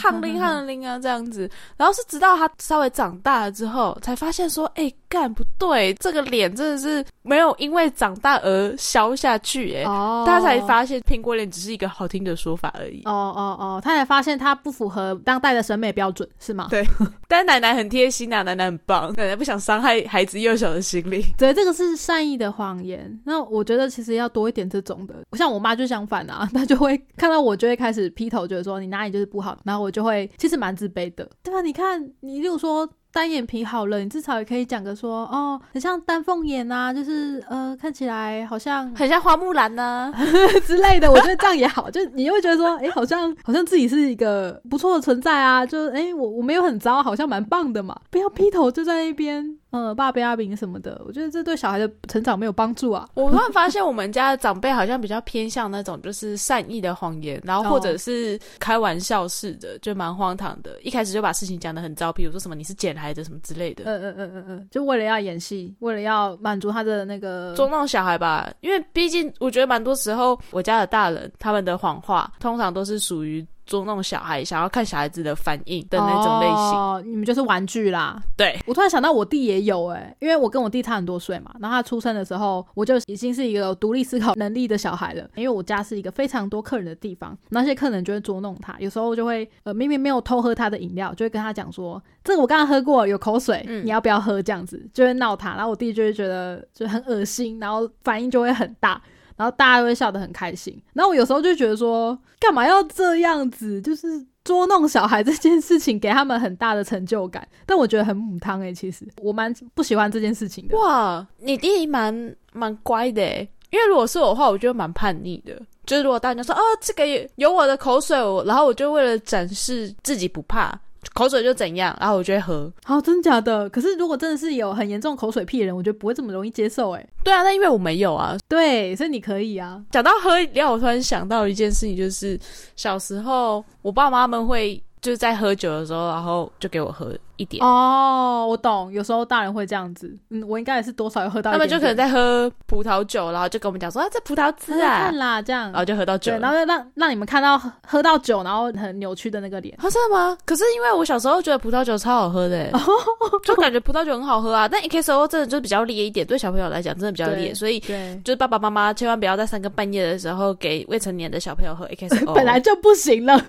[0.00, 13.02] 烫拎烫拎啊这样子，然后是直到他稍微长大了之后，才发现说，哎、干不对，这个脸真的是没有因为长大而消下去、哎、哦，他才发现苹果脸只是一个好听的说法而已。
[13.04, 16.68] 哦哦哦，他才发现他不符合当代的审美标准，是吗？
[16.70, 16.84] 对
[17.28, 21.22] 但奶奶很贴心啊，奶奶很棒，奶奶不想伤害孩子幼小的心灵。
[21.36, 23.20] 对，这个是善意的谎言。
[23.24, 25.14] 那我觉得其实要多一点这种的。
[25.32, 31.60] 像我妈就相反啊， 她就会看到我就会开始劈头，觉得说你哪里就是不好，然后我就会其实蛮自卑的，对吧？
[31.60, 32.88] 你看，你如果说。
[33.10, 40.12] 单眼皮好了，你至少也可以讲个说哦，很像丹凤眼啊，就是呃，看起来好像很像花木兰呢、
[40.66, 53.08] 之类的，我觉得这样也好，就你会觉得说，哎、好像好像自己是一个不错的存在啊，就哎、我我没有很糟，好像蛮棒的嘛，不要劈头就在那边，呃，爸爸阿饼什么的，我觉得这对小孩的成长没有帮助啊。
[53.14, 60.78] 我突然发现，我们家的长辈好像比较偏向那种就是善意的谎言，然后或者是开玩笑式的，就蛮荒唐的。
[60.82, 68.50] 一开始就把事情讲得很糟，比如说什么你是捡来的什么之类的，嗯嗯嗯嗯嗯，就为了要演戏，为了要满足他的那个捉弄小孩吧。
[68.60, 76.56] 因为毕竟我觉得蛮多时候，我家的大人他们的谎话通常都是属于捉弄小孩，想要看小孩子的反应的那种类型。
[76.56, 78.20] 哦，你们就是玩具啦。
[78.34, 85.28] 对，我突然想到，我弟也有哎、因为我跟我弟差很多岁嘛，然后他出生的时候，我就已经是一个有独立思考能力的小孩了。
[85.34, 94.42] 因为我家是一个非常多客人的地方，那些客人就会捉弄他，有时候就会呃明明没有偷喝他的饮料，就会跟他讲说，这个我刚刚喝过，有口水，嗯你要不要喝？
[94.42, 99.02] 这样子就会闹他，然后我弟就会觉得就很恶心，然后反应就会很大。
[99.38, 103.80] 然后大家都会笑得很开心，然后我有时候就觉得说，干嘛要这样子？
[103.80, 104.08] 就是
[104.42, 110.76] 捉弄小孩这件事情，给他们很大的成就感，但我觉得很母汤诶、其实我蛮不喜欢这件事情的。
[110.76, 115.56] 哇，你弟弟蛮蛮乖的诶，因为如果是我的话，我就会蛮叛逆的。
[115.86, 120.78] 就是如果大家说哦，这个有我的口水，然后我就为了展示自己不怕，
[121.18, 122.72] 口水就怎样，然后我就会喝。
[122.84, 123.68] 好、真假的？
[123.70, 128.38] 可是如果真的是有很严重口水屁的人，我觉得不会这么容易接受哎、对啊，那因为我没有啊。
[128.46, 129.82] 对，所以你可以啊。
[129.90, 132.38] 讲到喝饮料，我突然想到一件事情，就是
[132.76, 137.64] 小时候我爸妈们会就是在喝酒的时候，然后就给我喝一点。
[137.64, 140.14] 哦，我懂，有时候大人会这样子。
[140.30, 145.74] 嗯，我应该也是多少有喝到一他们就可能在喝葡萄酒，然后就跟我们讲说啊，这葡萄汁啊看，啦这样然。
[145.74, 149.74] 后就喝到酒对，然后让让你们看到喝喝到酒，然后很扭曲的那个脸。
[149.78, 150.36] 啊，真的吗？
[150.44, 152.72] 可是因为我小时候觉得葡萄酒超好喝的欸，
[153.44, 154.66] 就感觉葡萄酒很好喝啊。
[154.68, 162.32] 但 XO 真的就比较烈一点，对小朋友来讲真的比较烈，所以对，就是爸爸妈妈千万不要在三更半夜的时候给未成年的小朋友喝 XO。
[162.34, 163.40] 本来就不行了，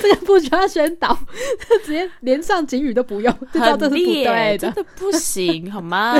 [0.00, 1.16] 这个不需要宣导，
[1.84, 4.58] 直接连上警语都不用，就知道这是不，对的。
[4.58, 6.14] 真的不行，好吗？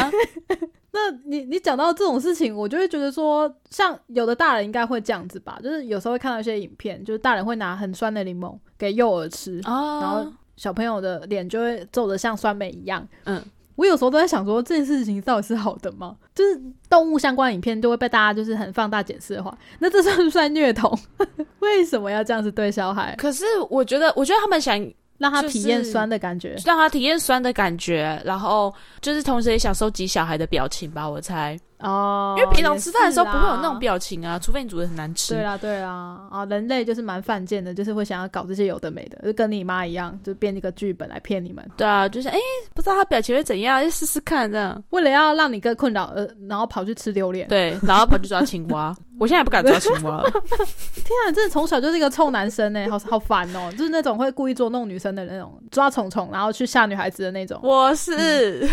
[0.94, 13.08] 那你你讲到这种事情，我就会觉得说，像有的大人应该会这样子吧，就是有时候会看到一些影片，就是大人会拿很酸的柠檬给幼儿吃，哦，然后小朋友的脸就会皱得像酸梅一样。
[13.24, 13.42] 嗯，
[13.76, 16.16] 我有时候都在想说，这件事情到底是好的吗？
[16.34, 20.98] 就是动物相关影片都会被大家就是很放大解释的话，那这算不算虐童？
[21.60, 24.78] 为什么要这样子对小孩，可是我觉得，我觉得他们想
[25.18, 26.56] 让他体验酸的感觉？
[26.64, 31.58] 让他体验酸的感觉，然后就是同时也想收集小孩的表情吧，我猜。
[31.82, 35.34] 哦，因为平常吃饭的时候不会有那种表情啊，除非你煮的很难吃。
[35.34, 42.38] 对啦，对啦，啊，人类就是蛮犯贱的，就是会想要搞这些有的没的，就跟你妈一样，就编一个剧本来骗你们，对啊，就是哎、
[42.74, 44.82] 不知道他表情会怎样，就试试看这样。
[44.90, 47.48] 为了要让你更困扰，呃，然后跑去吃榴莲。
[47.48, 50.30] 对，然后跑去抓青蛙， 我现在也不敢抓青蛙了。
[50.30, 57.60] 天啊，真的从小就是一个臭男生呢，好好烦哦，就是那种会故意捉弄女生的那种，抓虫虫然后去吓女孩子的那种。
[57.62, 58.66] 我是，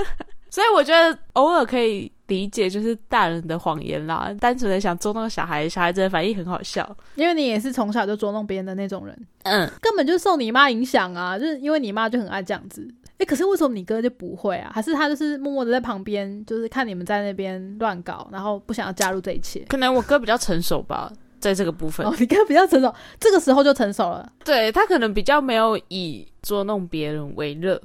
[0.50, 6.96] 所以我觉得偶尔可以理解，就是大人的谎言啦，单纯的想捉弄小孩，小孩子的反应很好笑。
[7.16, 12.88] 因为你也是从小就捉弄别人的那种人，嗯，根本就受你妈影响啊，就是因为你妈就很爱这样子。
[13.18, 14.72] 哎，可是为什么你哥就不会啊？
[14.74, 19.64] 还是他就是默默的在旁边，就是看你们在那边乱搞，然后不想要加入这一切？
[19.68, 24.32] 可能我哥比较成熟吧，在这个部分，哦，你哥比较成熟，这个时候就成熟了。
[24.44, 27.80] 对他可能比较没有以捉弄别人为乐，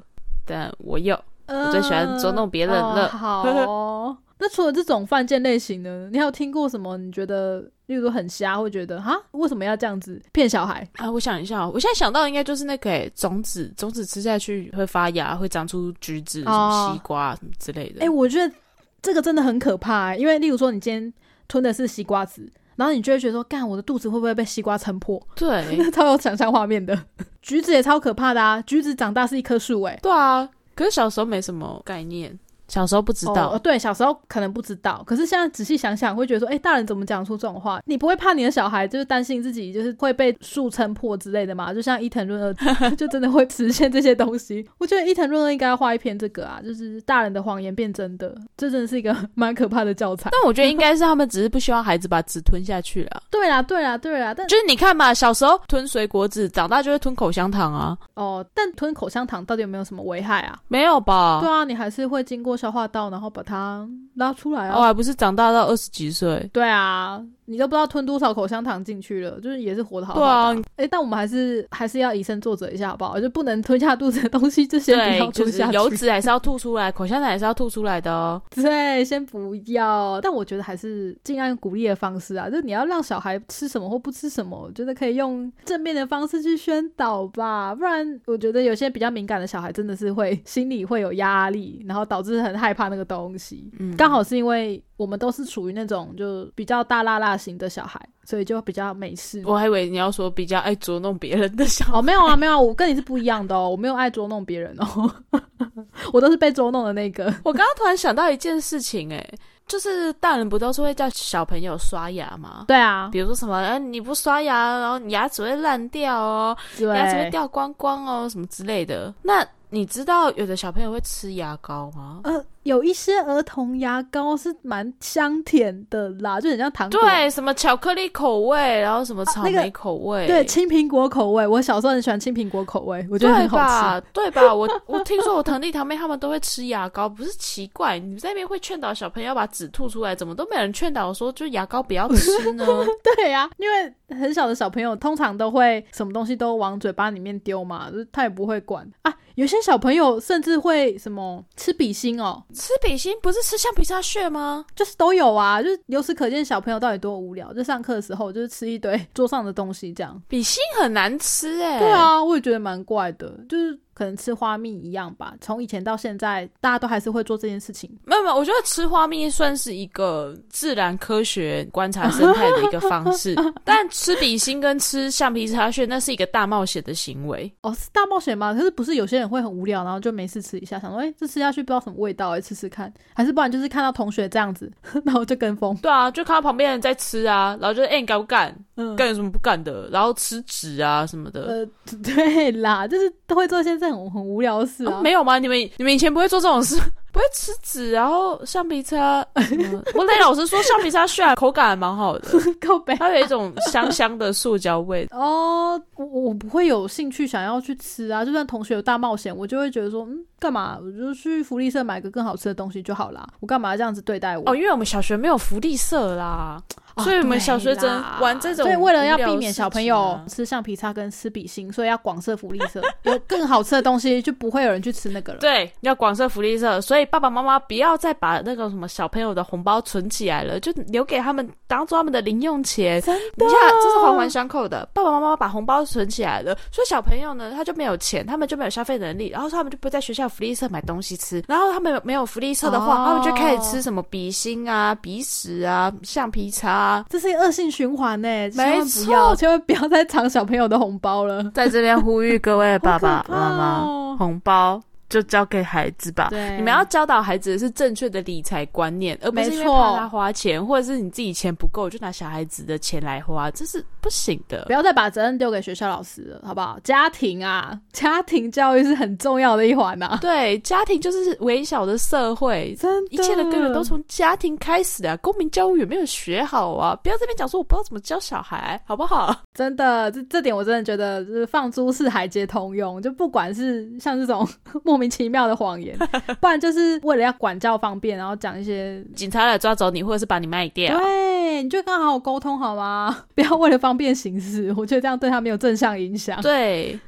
[0.46, 1.20] 但我有。
[1.52, 6.98] 我最喜欢捉弄别人了好哦， 那除了这种犯贱类型呢，你还有听过什么？
[6.98, 10.88] 你觉得，例如说很瞎，会觉得哈，为什么要这样子骗小孩？
[10.96, 18.02] 啊，我想一下哦，我现在想到应该就是那个诶种子，种子吃下去会发芽，会长出橘子、什么哦西瓜什么之类的。
[18.02, 18.54] 哎、我觉得
[19.02, 21.14] 这个真的很可怕、因为例如说你今天
[21.50, 25.22] 吞的是西瓜籽，然后你就会觉得说，干我的肚子会不会被西瓜撑破？
[25.36, 26.98] 对 超有想象画面的。
[27.42, 32.38] 橘子也超可怕的啊，橘子长大是一棵树哎、对啊，可是小时候没什么概念，
[32.70, 33.50] 小时候不知道。
[33.50, 37.82] 哦，对，小时候可能不知道，可是现在仔细想想，会觉得说，哎、大人怎么讲出这种话？
[37.86, 41.74] 你不会怕你的小孩就是担心自己就是会被树撑破之类的吗？
[41.74, 44.66] 就像伊藤润二， 就真的会实现这些东西。
[44.78, 50.30] 我觉得伊藤润二应该要画一篇这个啊，就是大人的谎言变真的，这真的是一个蛮可怕的教材。
[50.32, 53.24] 但我觉得应该是他们只是不希望孩子把纸吞下去了。
[53.32, 60.60] 对啦，对啦，对啦，但就是你看嘛，小时候吞水果纸，长大就会吞口香糖啊，哦，但吞口香糖到底有没有什么危害啊？
[60.68, 61.40] 没有吧？
[61.42, 64.88] 对啊，你还是会经过消化道，然后把它拉出来哦，啊。
[64.88, 66.50] 还不是长大到二十几岁。
[66.52, 70.54] 对啊，你都不知道吞多少口香糖进去了，就是也是活得好好对的啊。
[70.54, 73.20] 啊，哎、但我们还是还是要以身作则一下，好不好？
[73.20, 75.74] 就不能吞下肚子的东西，就先不要吞下去。
[75.74, 78.42] 油脂还是要吐出来，口香糖还是要吐出来的哦。
[78.52, 80.22] 对，先不要。
[80.22, 87.74] 但我觉得还是尽量用鼓励的方式啊，就是你要让小孩吃什么或不吃什么，我觉得可以用正面的方式去宣导吧。
[87.74, 93.72] 不然，我觉得有些比较敏感的小孩真的是会心里会有压力，然后导致很害怕那个东西。
[93.80, 99.42] 嗯，刚好是因为我们都是属于那种就比较大辣辣型的小孩，所以就比较美式。
[99.48, 101.98] 我还以为你要说比较爱捉弄别人的小孩。
[101.98, 105.12] 哦，没有啊，没有啊，我跟你是不一样的哦，我没有爱捉弄别人哦，
[106.14, 107.26] 我都是被捉弄的那个。
[107.44, 109.28] 我刚刚突然想到一件事情、哎，
[109.66, 112.66] 就是大人不都是会叫小朋友刷牙吗？
[112.68, 119.14] 对啊，比如说什么，呃，你不刷牙，然后你牙齿会烂掉哦，牙齿会，掉光光哦，什么之类的。
[119.22, 122.22] 那你知道有的小朋友会吃牙膏吗？
[122.24, 127.02] 呃，有一些儿童牙膏是蛮香甜的啦，就很像糖果。
[127.02, 133.64] 对，什么巧克力口味，然后什么草莓口味，对，青苹果口味，我小时候很喜欢青苹果口味，我觉得很好吃。
[133.64, 134.02] 吧？
[134.14, 134.54] 对吧？
[134.54, 137.98] 我我听说我堂弟堂妹他们都会吃牙膏，不是奇怪？
[137.98, 142.66] 你在那边会劝导小朋友要把纸吐出来，怎么都没有人劝导说，就是牙膏不要吃呢？
[143.18, 149.14] 对呀、因为很小的小朋友通常都会什么东西都往嘴巴里面丢嘛，就是他也不会管啊。
[149.36, 154.66] 有些小朋友甚至会什么吃笔芯哦，吃比心不是吃橡皮擦屑吗？
[154.76, 160.22] 就是都有啊，就是由此可见小朋友到底多无聊，就上课的时候就是吃一堆 桌上的东西这样。
[160.28, 165.34] 比心很难吃哎、对，啊，我也觉得蛮怪的，就是可能吃花蜜一样吧。
[165.42, 167.92] 从以前到现在，大家都还是会做这件事情。
[168.06, 173.36] 没有没有，我觉得吃花蜜算是一个自然科学观察生态的一个方式，
[173.66, 177.52] 但吃比心跟吃橡皮擦屑那是一个大冒险的行为。
[177.62, 178.54] 哦，是大冒险吗？
[178.54, 184.72] 可是不是有些人会很无聊，然后就没事吃一下，想说，哎、这吃下去不知道什么味道、哎，吃吃看，还是不然就是看到同学这样子，
[185.04, 185.76] 然后就跟风。
[185.82, 188.56] 对啊，就看到旁边人在吃啊，然后就哎、你敢不敢？
[188.78, 189.90] 嗯，干有什么不敢的？
[189.92, 191.42] 然后吃纸啊什么的。
[191.42, 191.66] 呃，
[192.02, 194.96] 对啦，就是都会做一些这种很无聊的事啊。
[194.96, 195.40] 啊没有吗？
[195.40, 196.80] 你们你们以前不会做这种事？
[197.12, 199.26] 不会吃纸，然后橡皮擦。
[199.34, 202.28] 嗯我雷老师说橡皮擦虽然口感还蛮好的，
[202.62, 205.08] 靠背它有一种香香的塑胶味。
[205.10, 208.24] 哦，我我不会有兴趣想要去吃啊。
[208.24, 210.78] 就算同学有大冒险，我就会觉得说，嗯，干嘛？
[210.80, 213.28] 我就去福利社买个更好吃的东西就好啦。
[213.40, 214.44] 我干嘛要这样子对待我？
[214.46, 225.40] 哦，因为我们小学没有福利社啦，哦所以我们小学对只能啦玩这种所以为了要避免小朋友啊吃橡皮擦跟吃笔芯，所以要广设福利社，有更好吃的东西就不会有人去吃那个了。
[225.40, 233.02] 对，要广设福利社，所以爸爸妈妈不要再把那个什么小朋友的红包存起来了，就留给他们当做他们的零用钱。
[233.02, 234.88] 真你看，这是环环相扣的。
[234.94, 241.44] 爸爸妈妈把红包存起来了，所以小朋友呢，他就没有钱，他们就没有消费能力，然后他们就不在学校福利社买东西吃。
[241.48, 246.89] 然后他们没有福利社的话，哦他们就开始吃什么笔芯啊、鼻屎啊、橡皮擦啊。
[247.10, 251.44] 这是一个恶性循环呢，千万不错要，千万不要再抢小朋友的红包了。
[251.54, 256.28] 在这边呼吁各位爸爸妈妈，哦红包就交给孩子吧。
[256.30, 264.74] 对，你们要教导孩子的是正确的理财观念，而不是因为怕他花钱，或者是你自己钱不够就拿小孩子的钱来花，这是不行的不。
[264.74, 266.80] 要再把责任丢给学校老师了，好不好？
[266.84, 276.96] 家庭啊， 家庭教育是很重要的一环呐、对，家庭就是微小的社会，真，一切的根源都从家庭开始的、公民教育有没有学好啊？
[277.02, 279.36] 不要这边讲说我不知道怎么教小孩，好不好？
[279.54, 284.48] 真的，这这点我真的觉得就是放诸四海皆通用，就不管是像这种
[284.84, 285.98] 莫 名其妙的谎言，
[286.40, 289.04] 不然就是为了要管教方便，然后讲一些。
[289.16, 290.96] 警察来抓走你，或者是把你卖掉。
[291.00, 293.24] 对，你就跟他好好沟通好吗？
[293.34, 296.42] 不要为了方便行事，我觉得这样对他没有正向影响。
[296.42, 297.00] 对，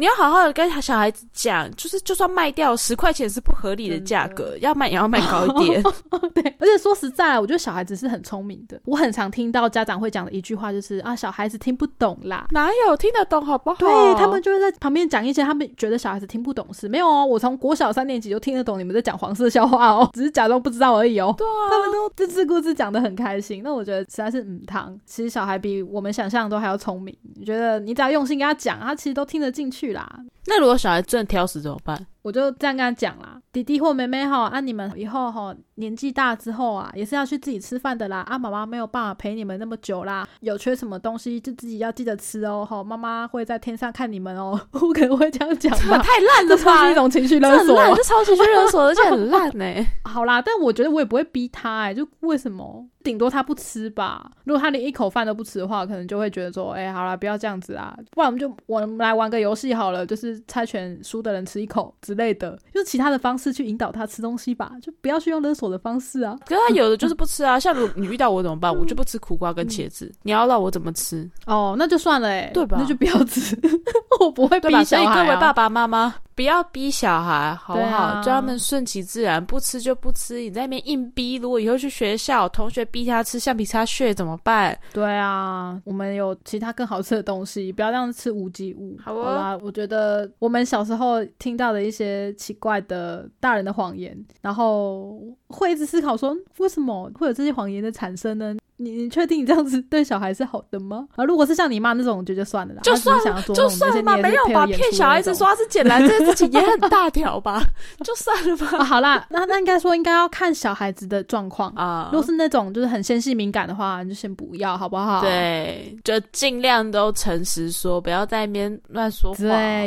[0.00, 5.82] 你要好好的跟小孩子讲，就是就算卖掉十块钱是不合理的价格，要卖也要卖高一点。
[6.34, 8.80] 对，而且说实在，我觉得小孩子是很聪明的。
[8.86, 13.76] 我很常听到家长会讲的一句话就是啊，小孩子听不懂啦，哪有听得懂好不好？
[13.76, 16.88] 对他们就会在旁边讲一些他们觉得小孩子听不懂事。
[16.88, 21.34] 没有哦，我从国小三年级就听得懂你们在讲黄色笑话哦， 只是假装不知道而已哦。
[21.36, 23.60] 对啊，他们都自自顾自讲的很开心。
[23.62, 27.14] 那我觉得实在是嗯汤，其实小孩比我们想象都还要聪明。
[27.36, 30.08] 你觉得你只要用心跟他讲，他其实都听得进去啦。
[30.46, 32.06] 那如果小孩真的挑食怎么办？
[32.22, 38.18] 我就这样跟他讲啦，弟弟或妹妹哈，啊你们以后哈年纪大之后啊，也是要去自己吃饭的啦。
[38.28, 42.66] 啊妈妈没有办法陪你们那么久啦，有缺什么东西就自己要记得吃哦。
[42.68, 44.60] 哈，妈妈会在天上看你们哦。
[44.72, 45.98] 我可能会这样讲吧。
[45.98, 49.64] 太烂了吧，这是一种情绪勒索，这超情绪勒索，而且很烂呢。
[50.04, 52.86] 好啦，但我觉得我也不会逼他哎，就为什么？
[53.02, 54.30] 顶多他不吃吧。
[54.44, 62.84] 如果他连一口饭都不吃的话，可能就会觉得说，哎，好啦，不要这样子啊，不然我们就我们来玩个游戏好了，就是猜拳输的人吃一口之类的，用。
[62.84, 66.36] 其他的方式去引导他吃东西吧，就不要去用勒索的方式啊。
[66.44, 68.74] 可是他有的就是不吃啊，像如你遇到我怎么办？
[68.76, 71.30] 我就不吃苦瓜跟茄子，你要让我怎么吃？
[71.46, 72.78] 哦，那就算了哎，对吧？
[72.80, 73.56] 那就不要吃，
[74.18, 74.84] 我不会逼小孩。
[74.84, 76.12] 所以各位爸爸妈妈。
[76.40, 78.22] 不要逼小孩，好不好？
[78.22, 80.40] 叫他们顺其自然，不吃就不吃。
[80.40, 84.74] 你在那边硬逼，如果以后去学校，同学逼他吃橡皮擦屑怎么办？
[84.90, 88.96] 对啊，我们有其他更好吃的东西，不要这样吃无机物。
[89.04, 98.56] 好啊，我觉得我们小时候听到的一些奇怪的大人的谎言，然后会一直思考说，为什么会有这些谎言的产生呢？
[98.82, 101.06] 你你确定你这样子对小孩是好的吗？
[101.16, 102.80] 啊，如果是像你妈那种，我觉得就算了啦。
[102.82, 103.18] 就算
[103.52, 107.62] 就算嘛，没有吧骗小孩子说他是捡来这件事情也很大条吧？
[108.02, 108.66] 就算了吧。
[108.84, 112.08] 好啦，那那应该说应该要看小孩子的状况啊。
[112.10, 115.20] 如果是那种就是很纤细敏感的话，你就先不要，好不好？
[115.20, 119.38] 对，就尽量都诚实说，不要在那边乱说话，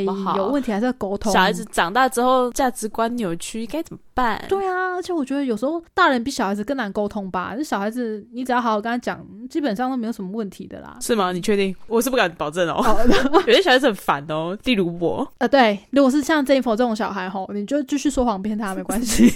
[0.06, 0.38] 好不好？
[0.38, 1.34] 有问题还是要沟通。
[1.34, 4.44] 小孩子长大之后价值观扭曲，该怎么办？
[4.48, 7.56] 对啊，而且我觉得有时候大人比小孩子更难沟通吧。
[7.56, 10.98] 就小孩子，你只要好好跟他讲，基本上都没有什么问题的啦。
[11.02, 11.32] 是吗？
[11.32, 11.76] 你确定？
[11.88, 12.84] 我是不敢保证哦。
[13.48, 15.28] 有些小孩子很烦哦，例如我。
[15.38, 19.32] 呃，对，如果是像 Jennifer 这种小孩吼，你就继续说谎骗他没关系。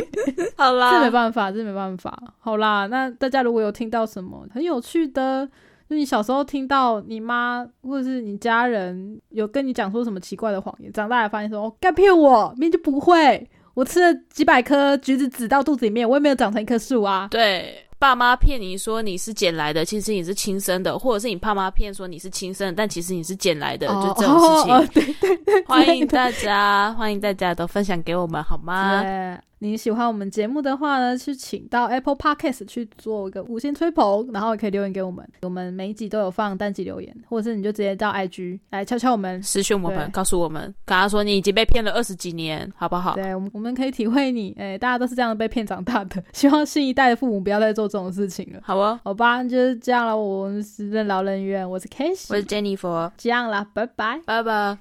[0.56, 2.16] 好啦，这没办法，这没办法。
[2.38, 5.48] 好啦，那大家如果有听到什么很有趣的，
[5.88, 13.48] 就你小时候听到你妈或者是你家人有跟你讲说什么奇怪的谎言，长大来发现说哦，该骗我，明明就不会。
[13.78, 17.28] 我吃了几百颗橘子籽到肚子里面，我也没有长成一棵树啊。
[17.30, 24.86] 对，爸妈骗你说你是捡来的，其实你是亲生的，或者是你爸妈骗说你是亲生的，但其实你是捡来的，就这种事情。
[24.88, 29.00] 对对对，欢迎大家，欢迎大家都分享给我们好吗？
[29.60, 35.28] 你喜欢我们节目的话呢，去请到 Apple Podcast 去做一个五星吹捧，然后也可以留言给我们。
[35.42, 43.14] 我们每一集都有放单集留言，或者是你就直接到 IG 来敲敲我们，私讯我们，告诉我们，跟他说你已经被骗了二十几年，好不好？
[43.14, 46.22] 对，我们我们可以体会你，哎，大家都是这样被骗长大的。
[46.32, 49.00] 希望新一代的父母不要再做这种事情了，好哦？
[49.02, 50.16] 好吧，就是这样了。
[50.16, 54.76] 我们是任劳任怨，我是 Casey，我是 Jennifer，这样了，拜拜，拜拜。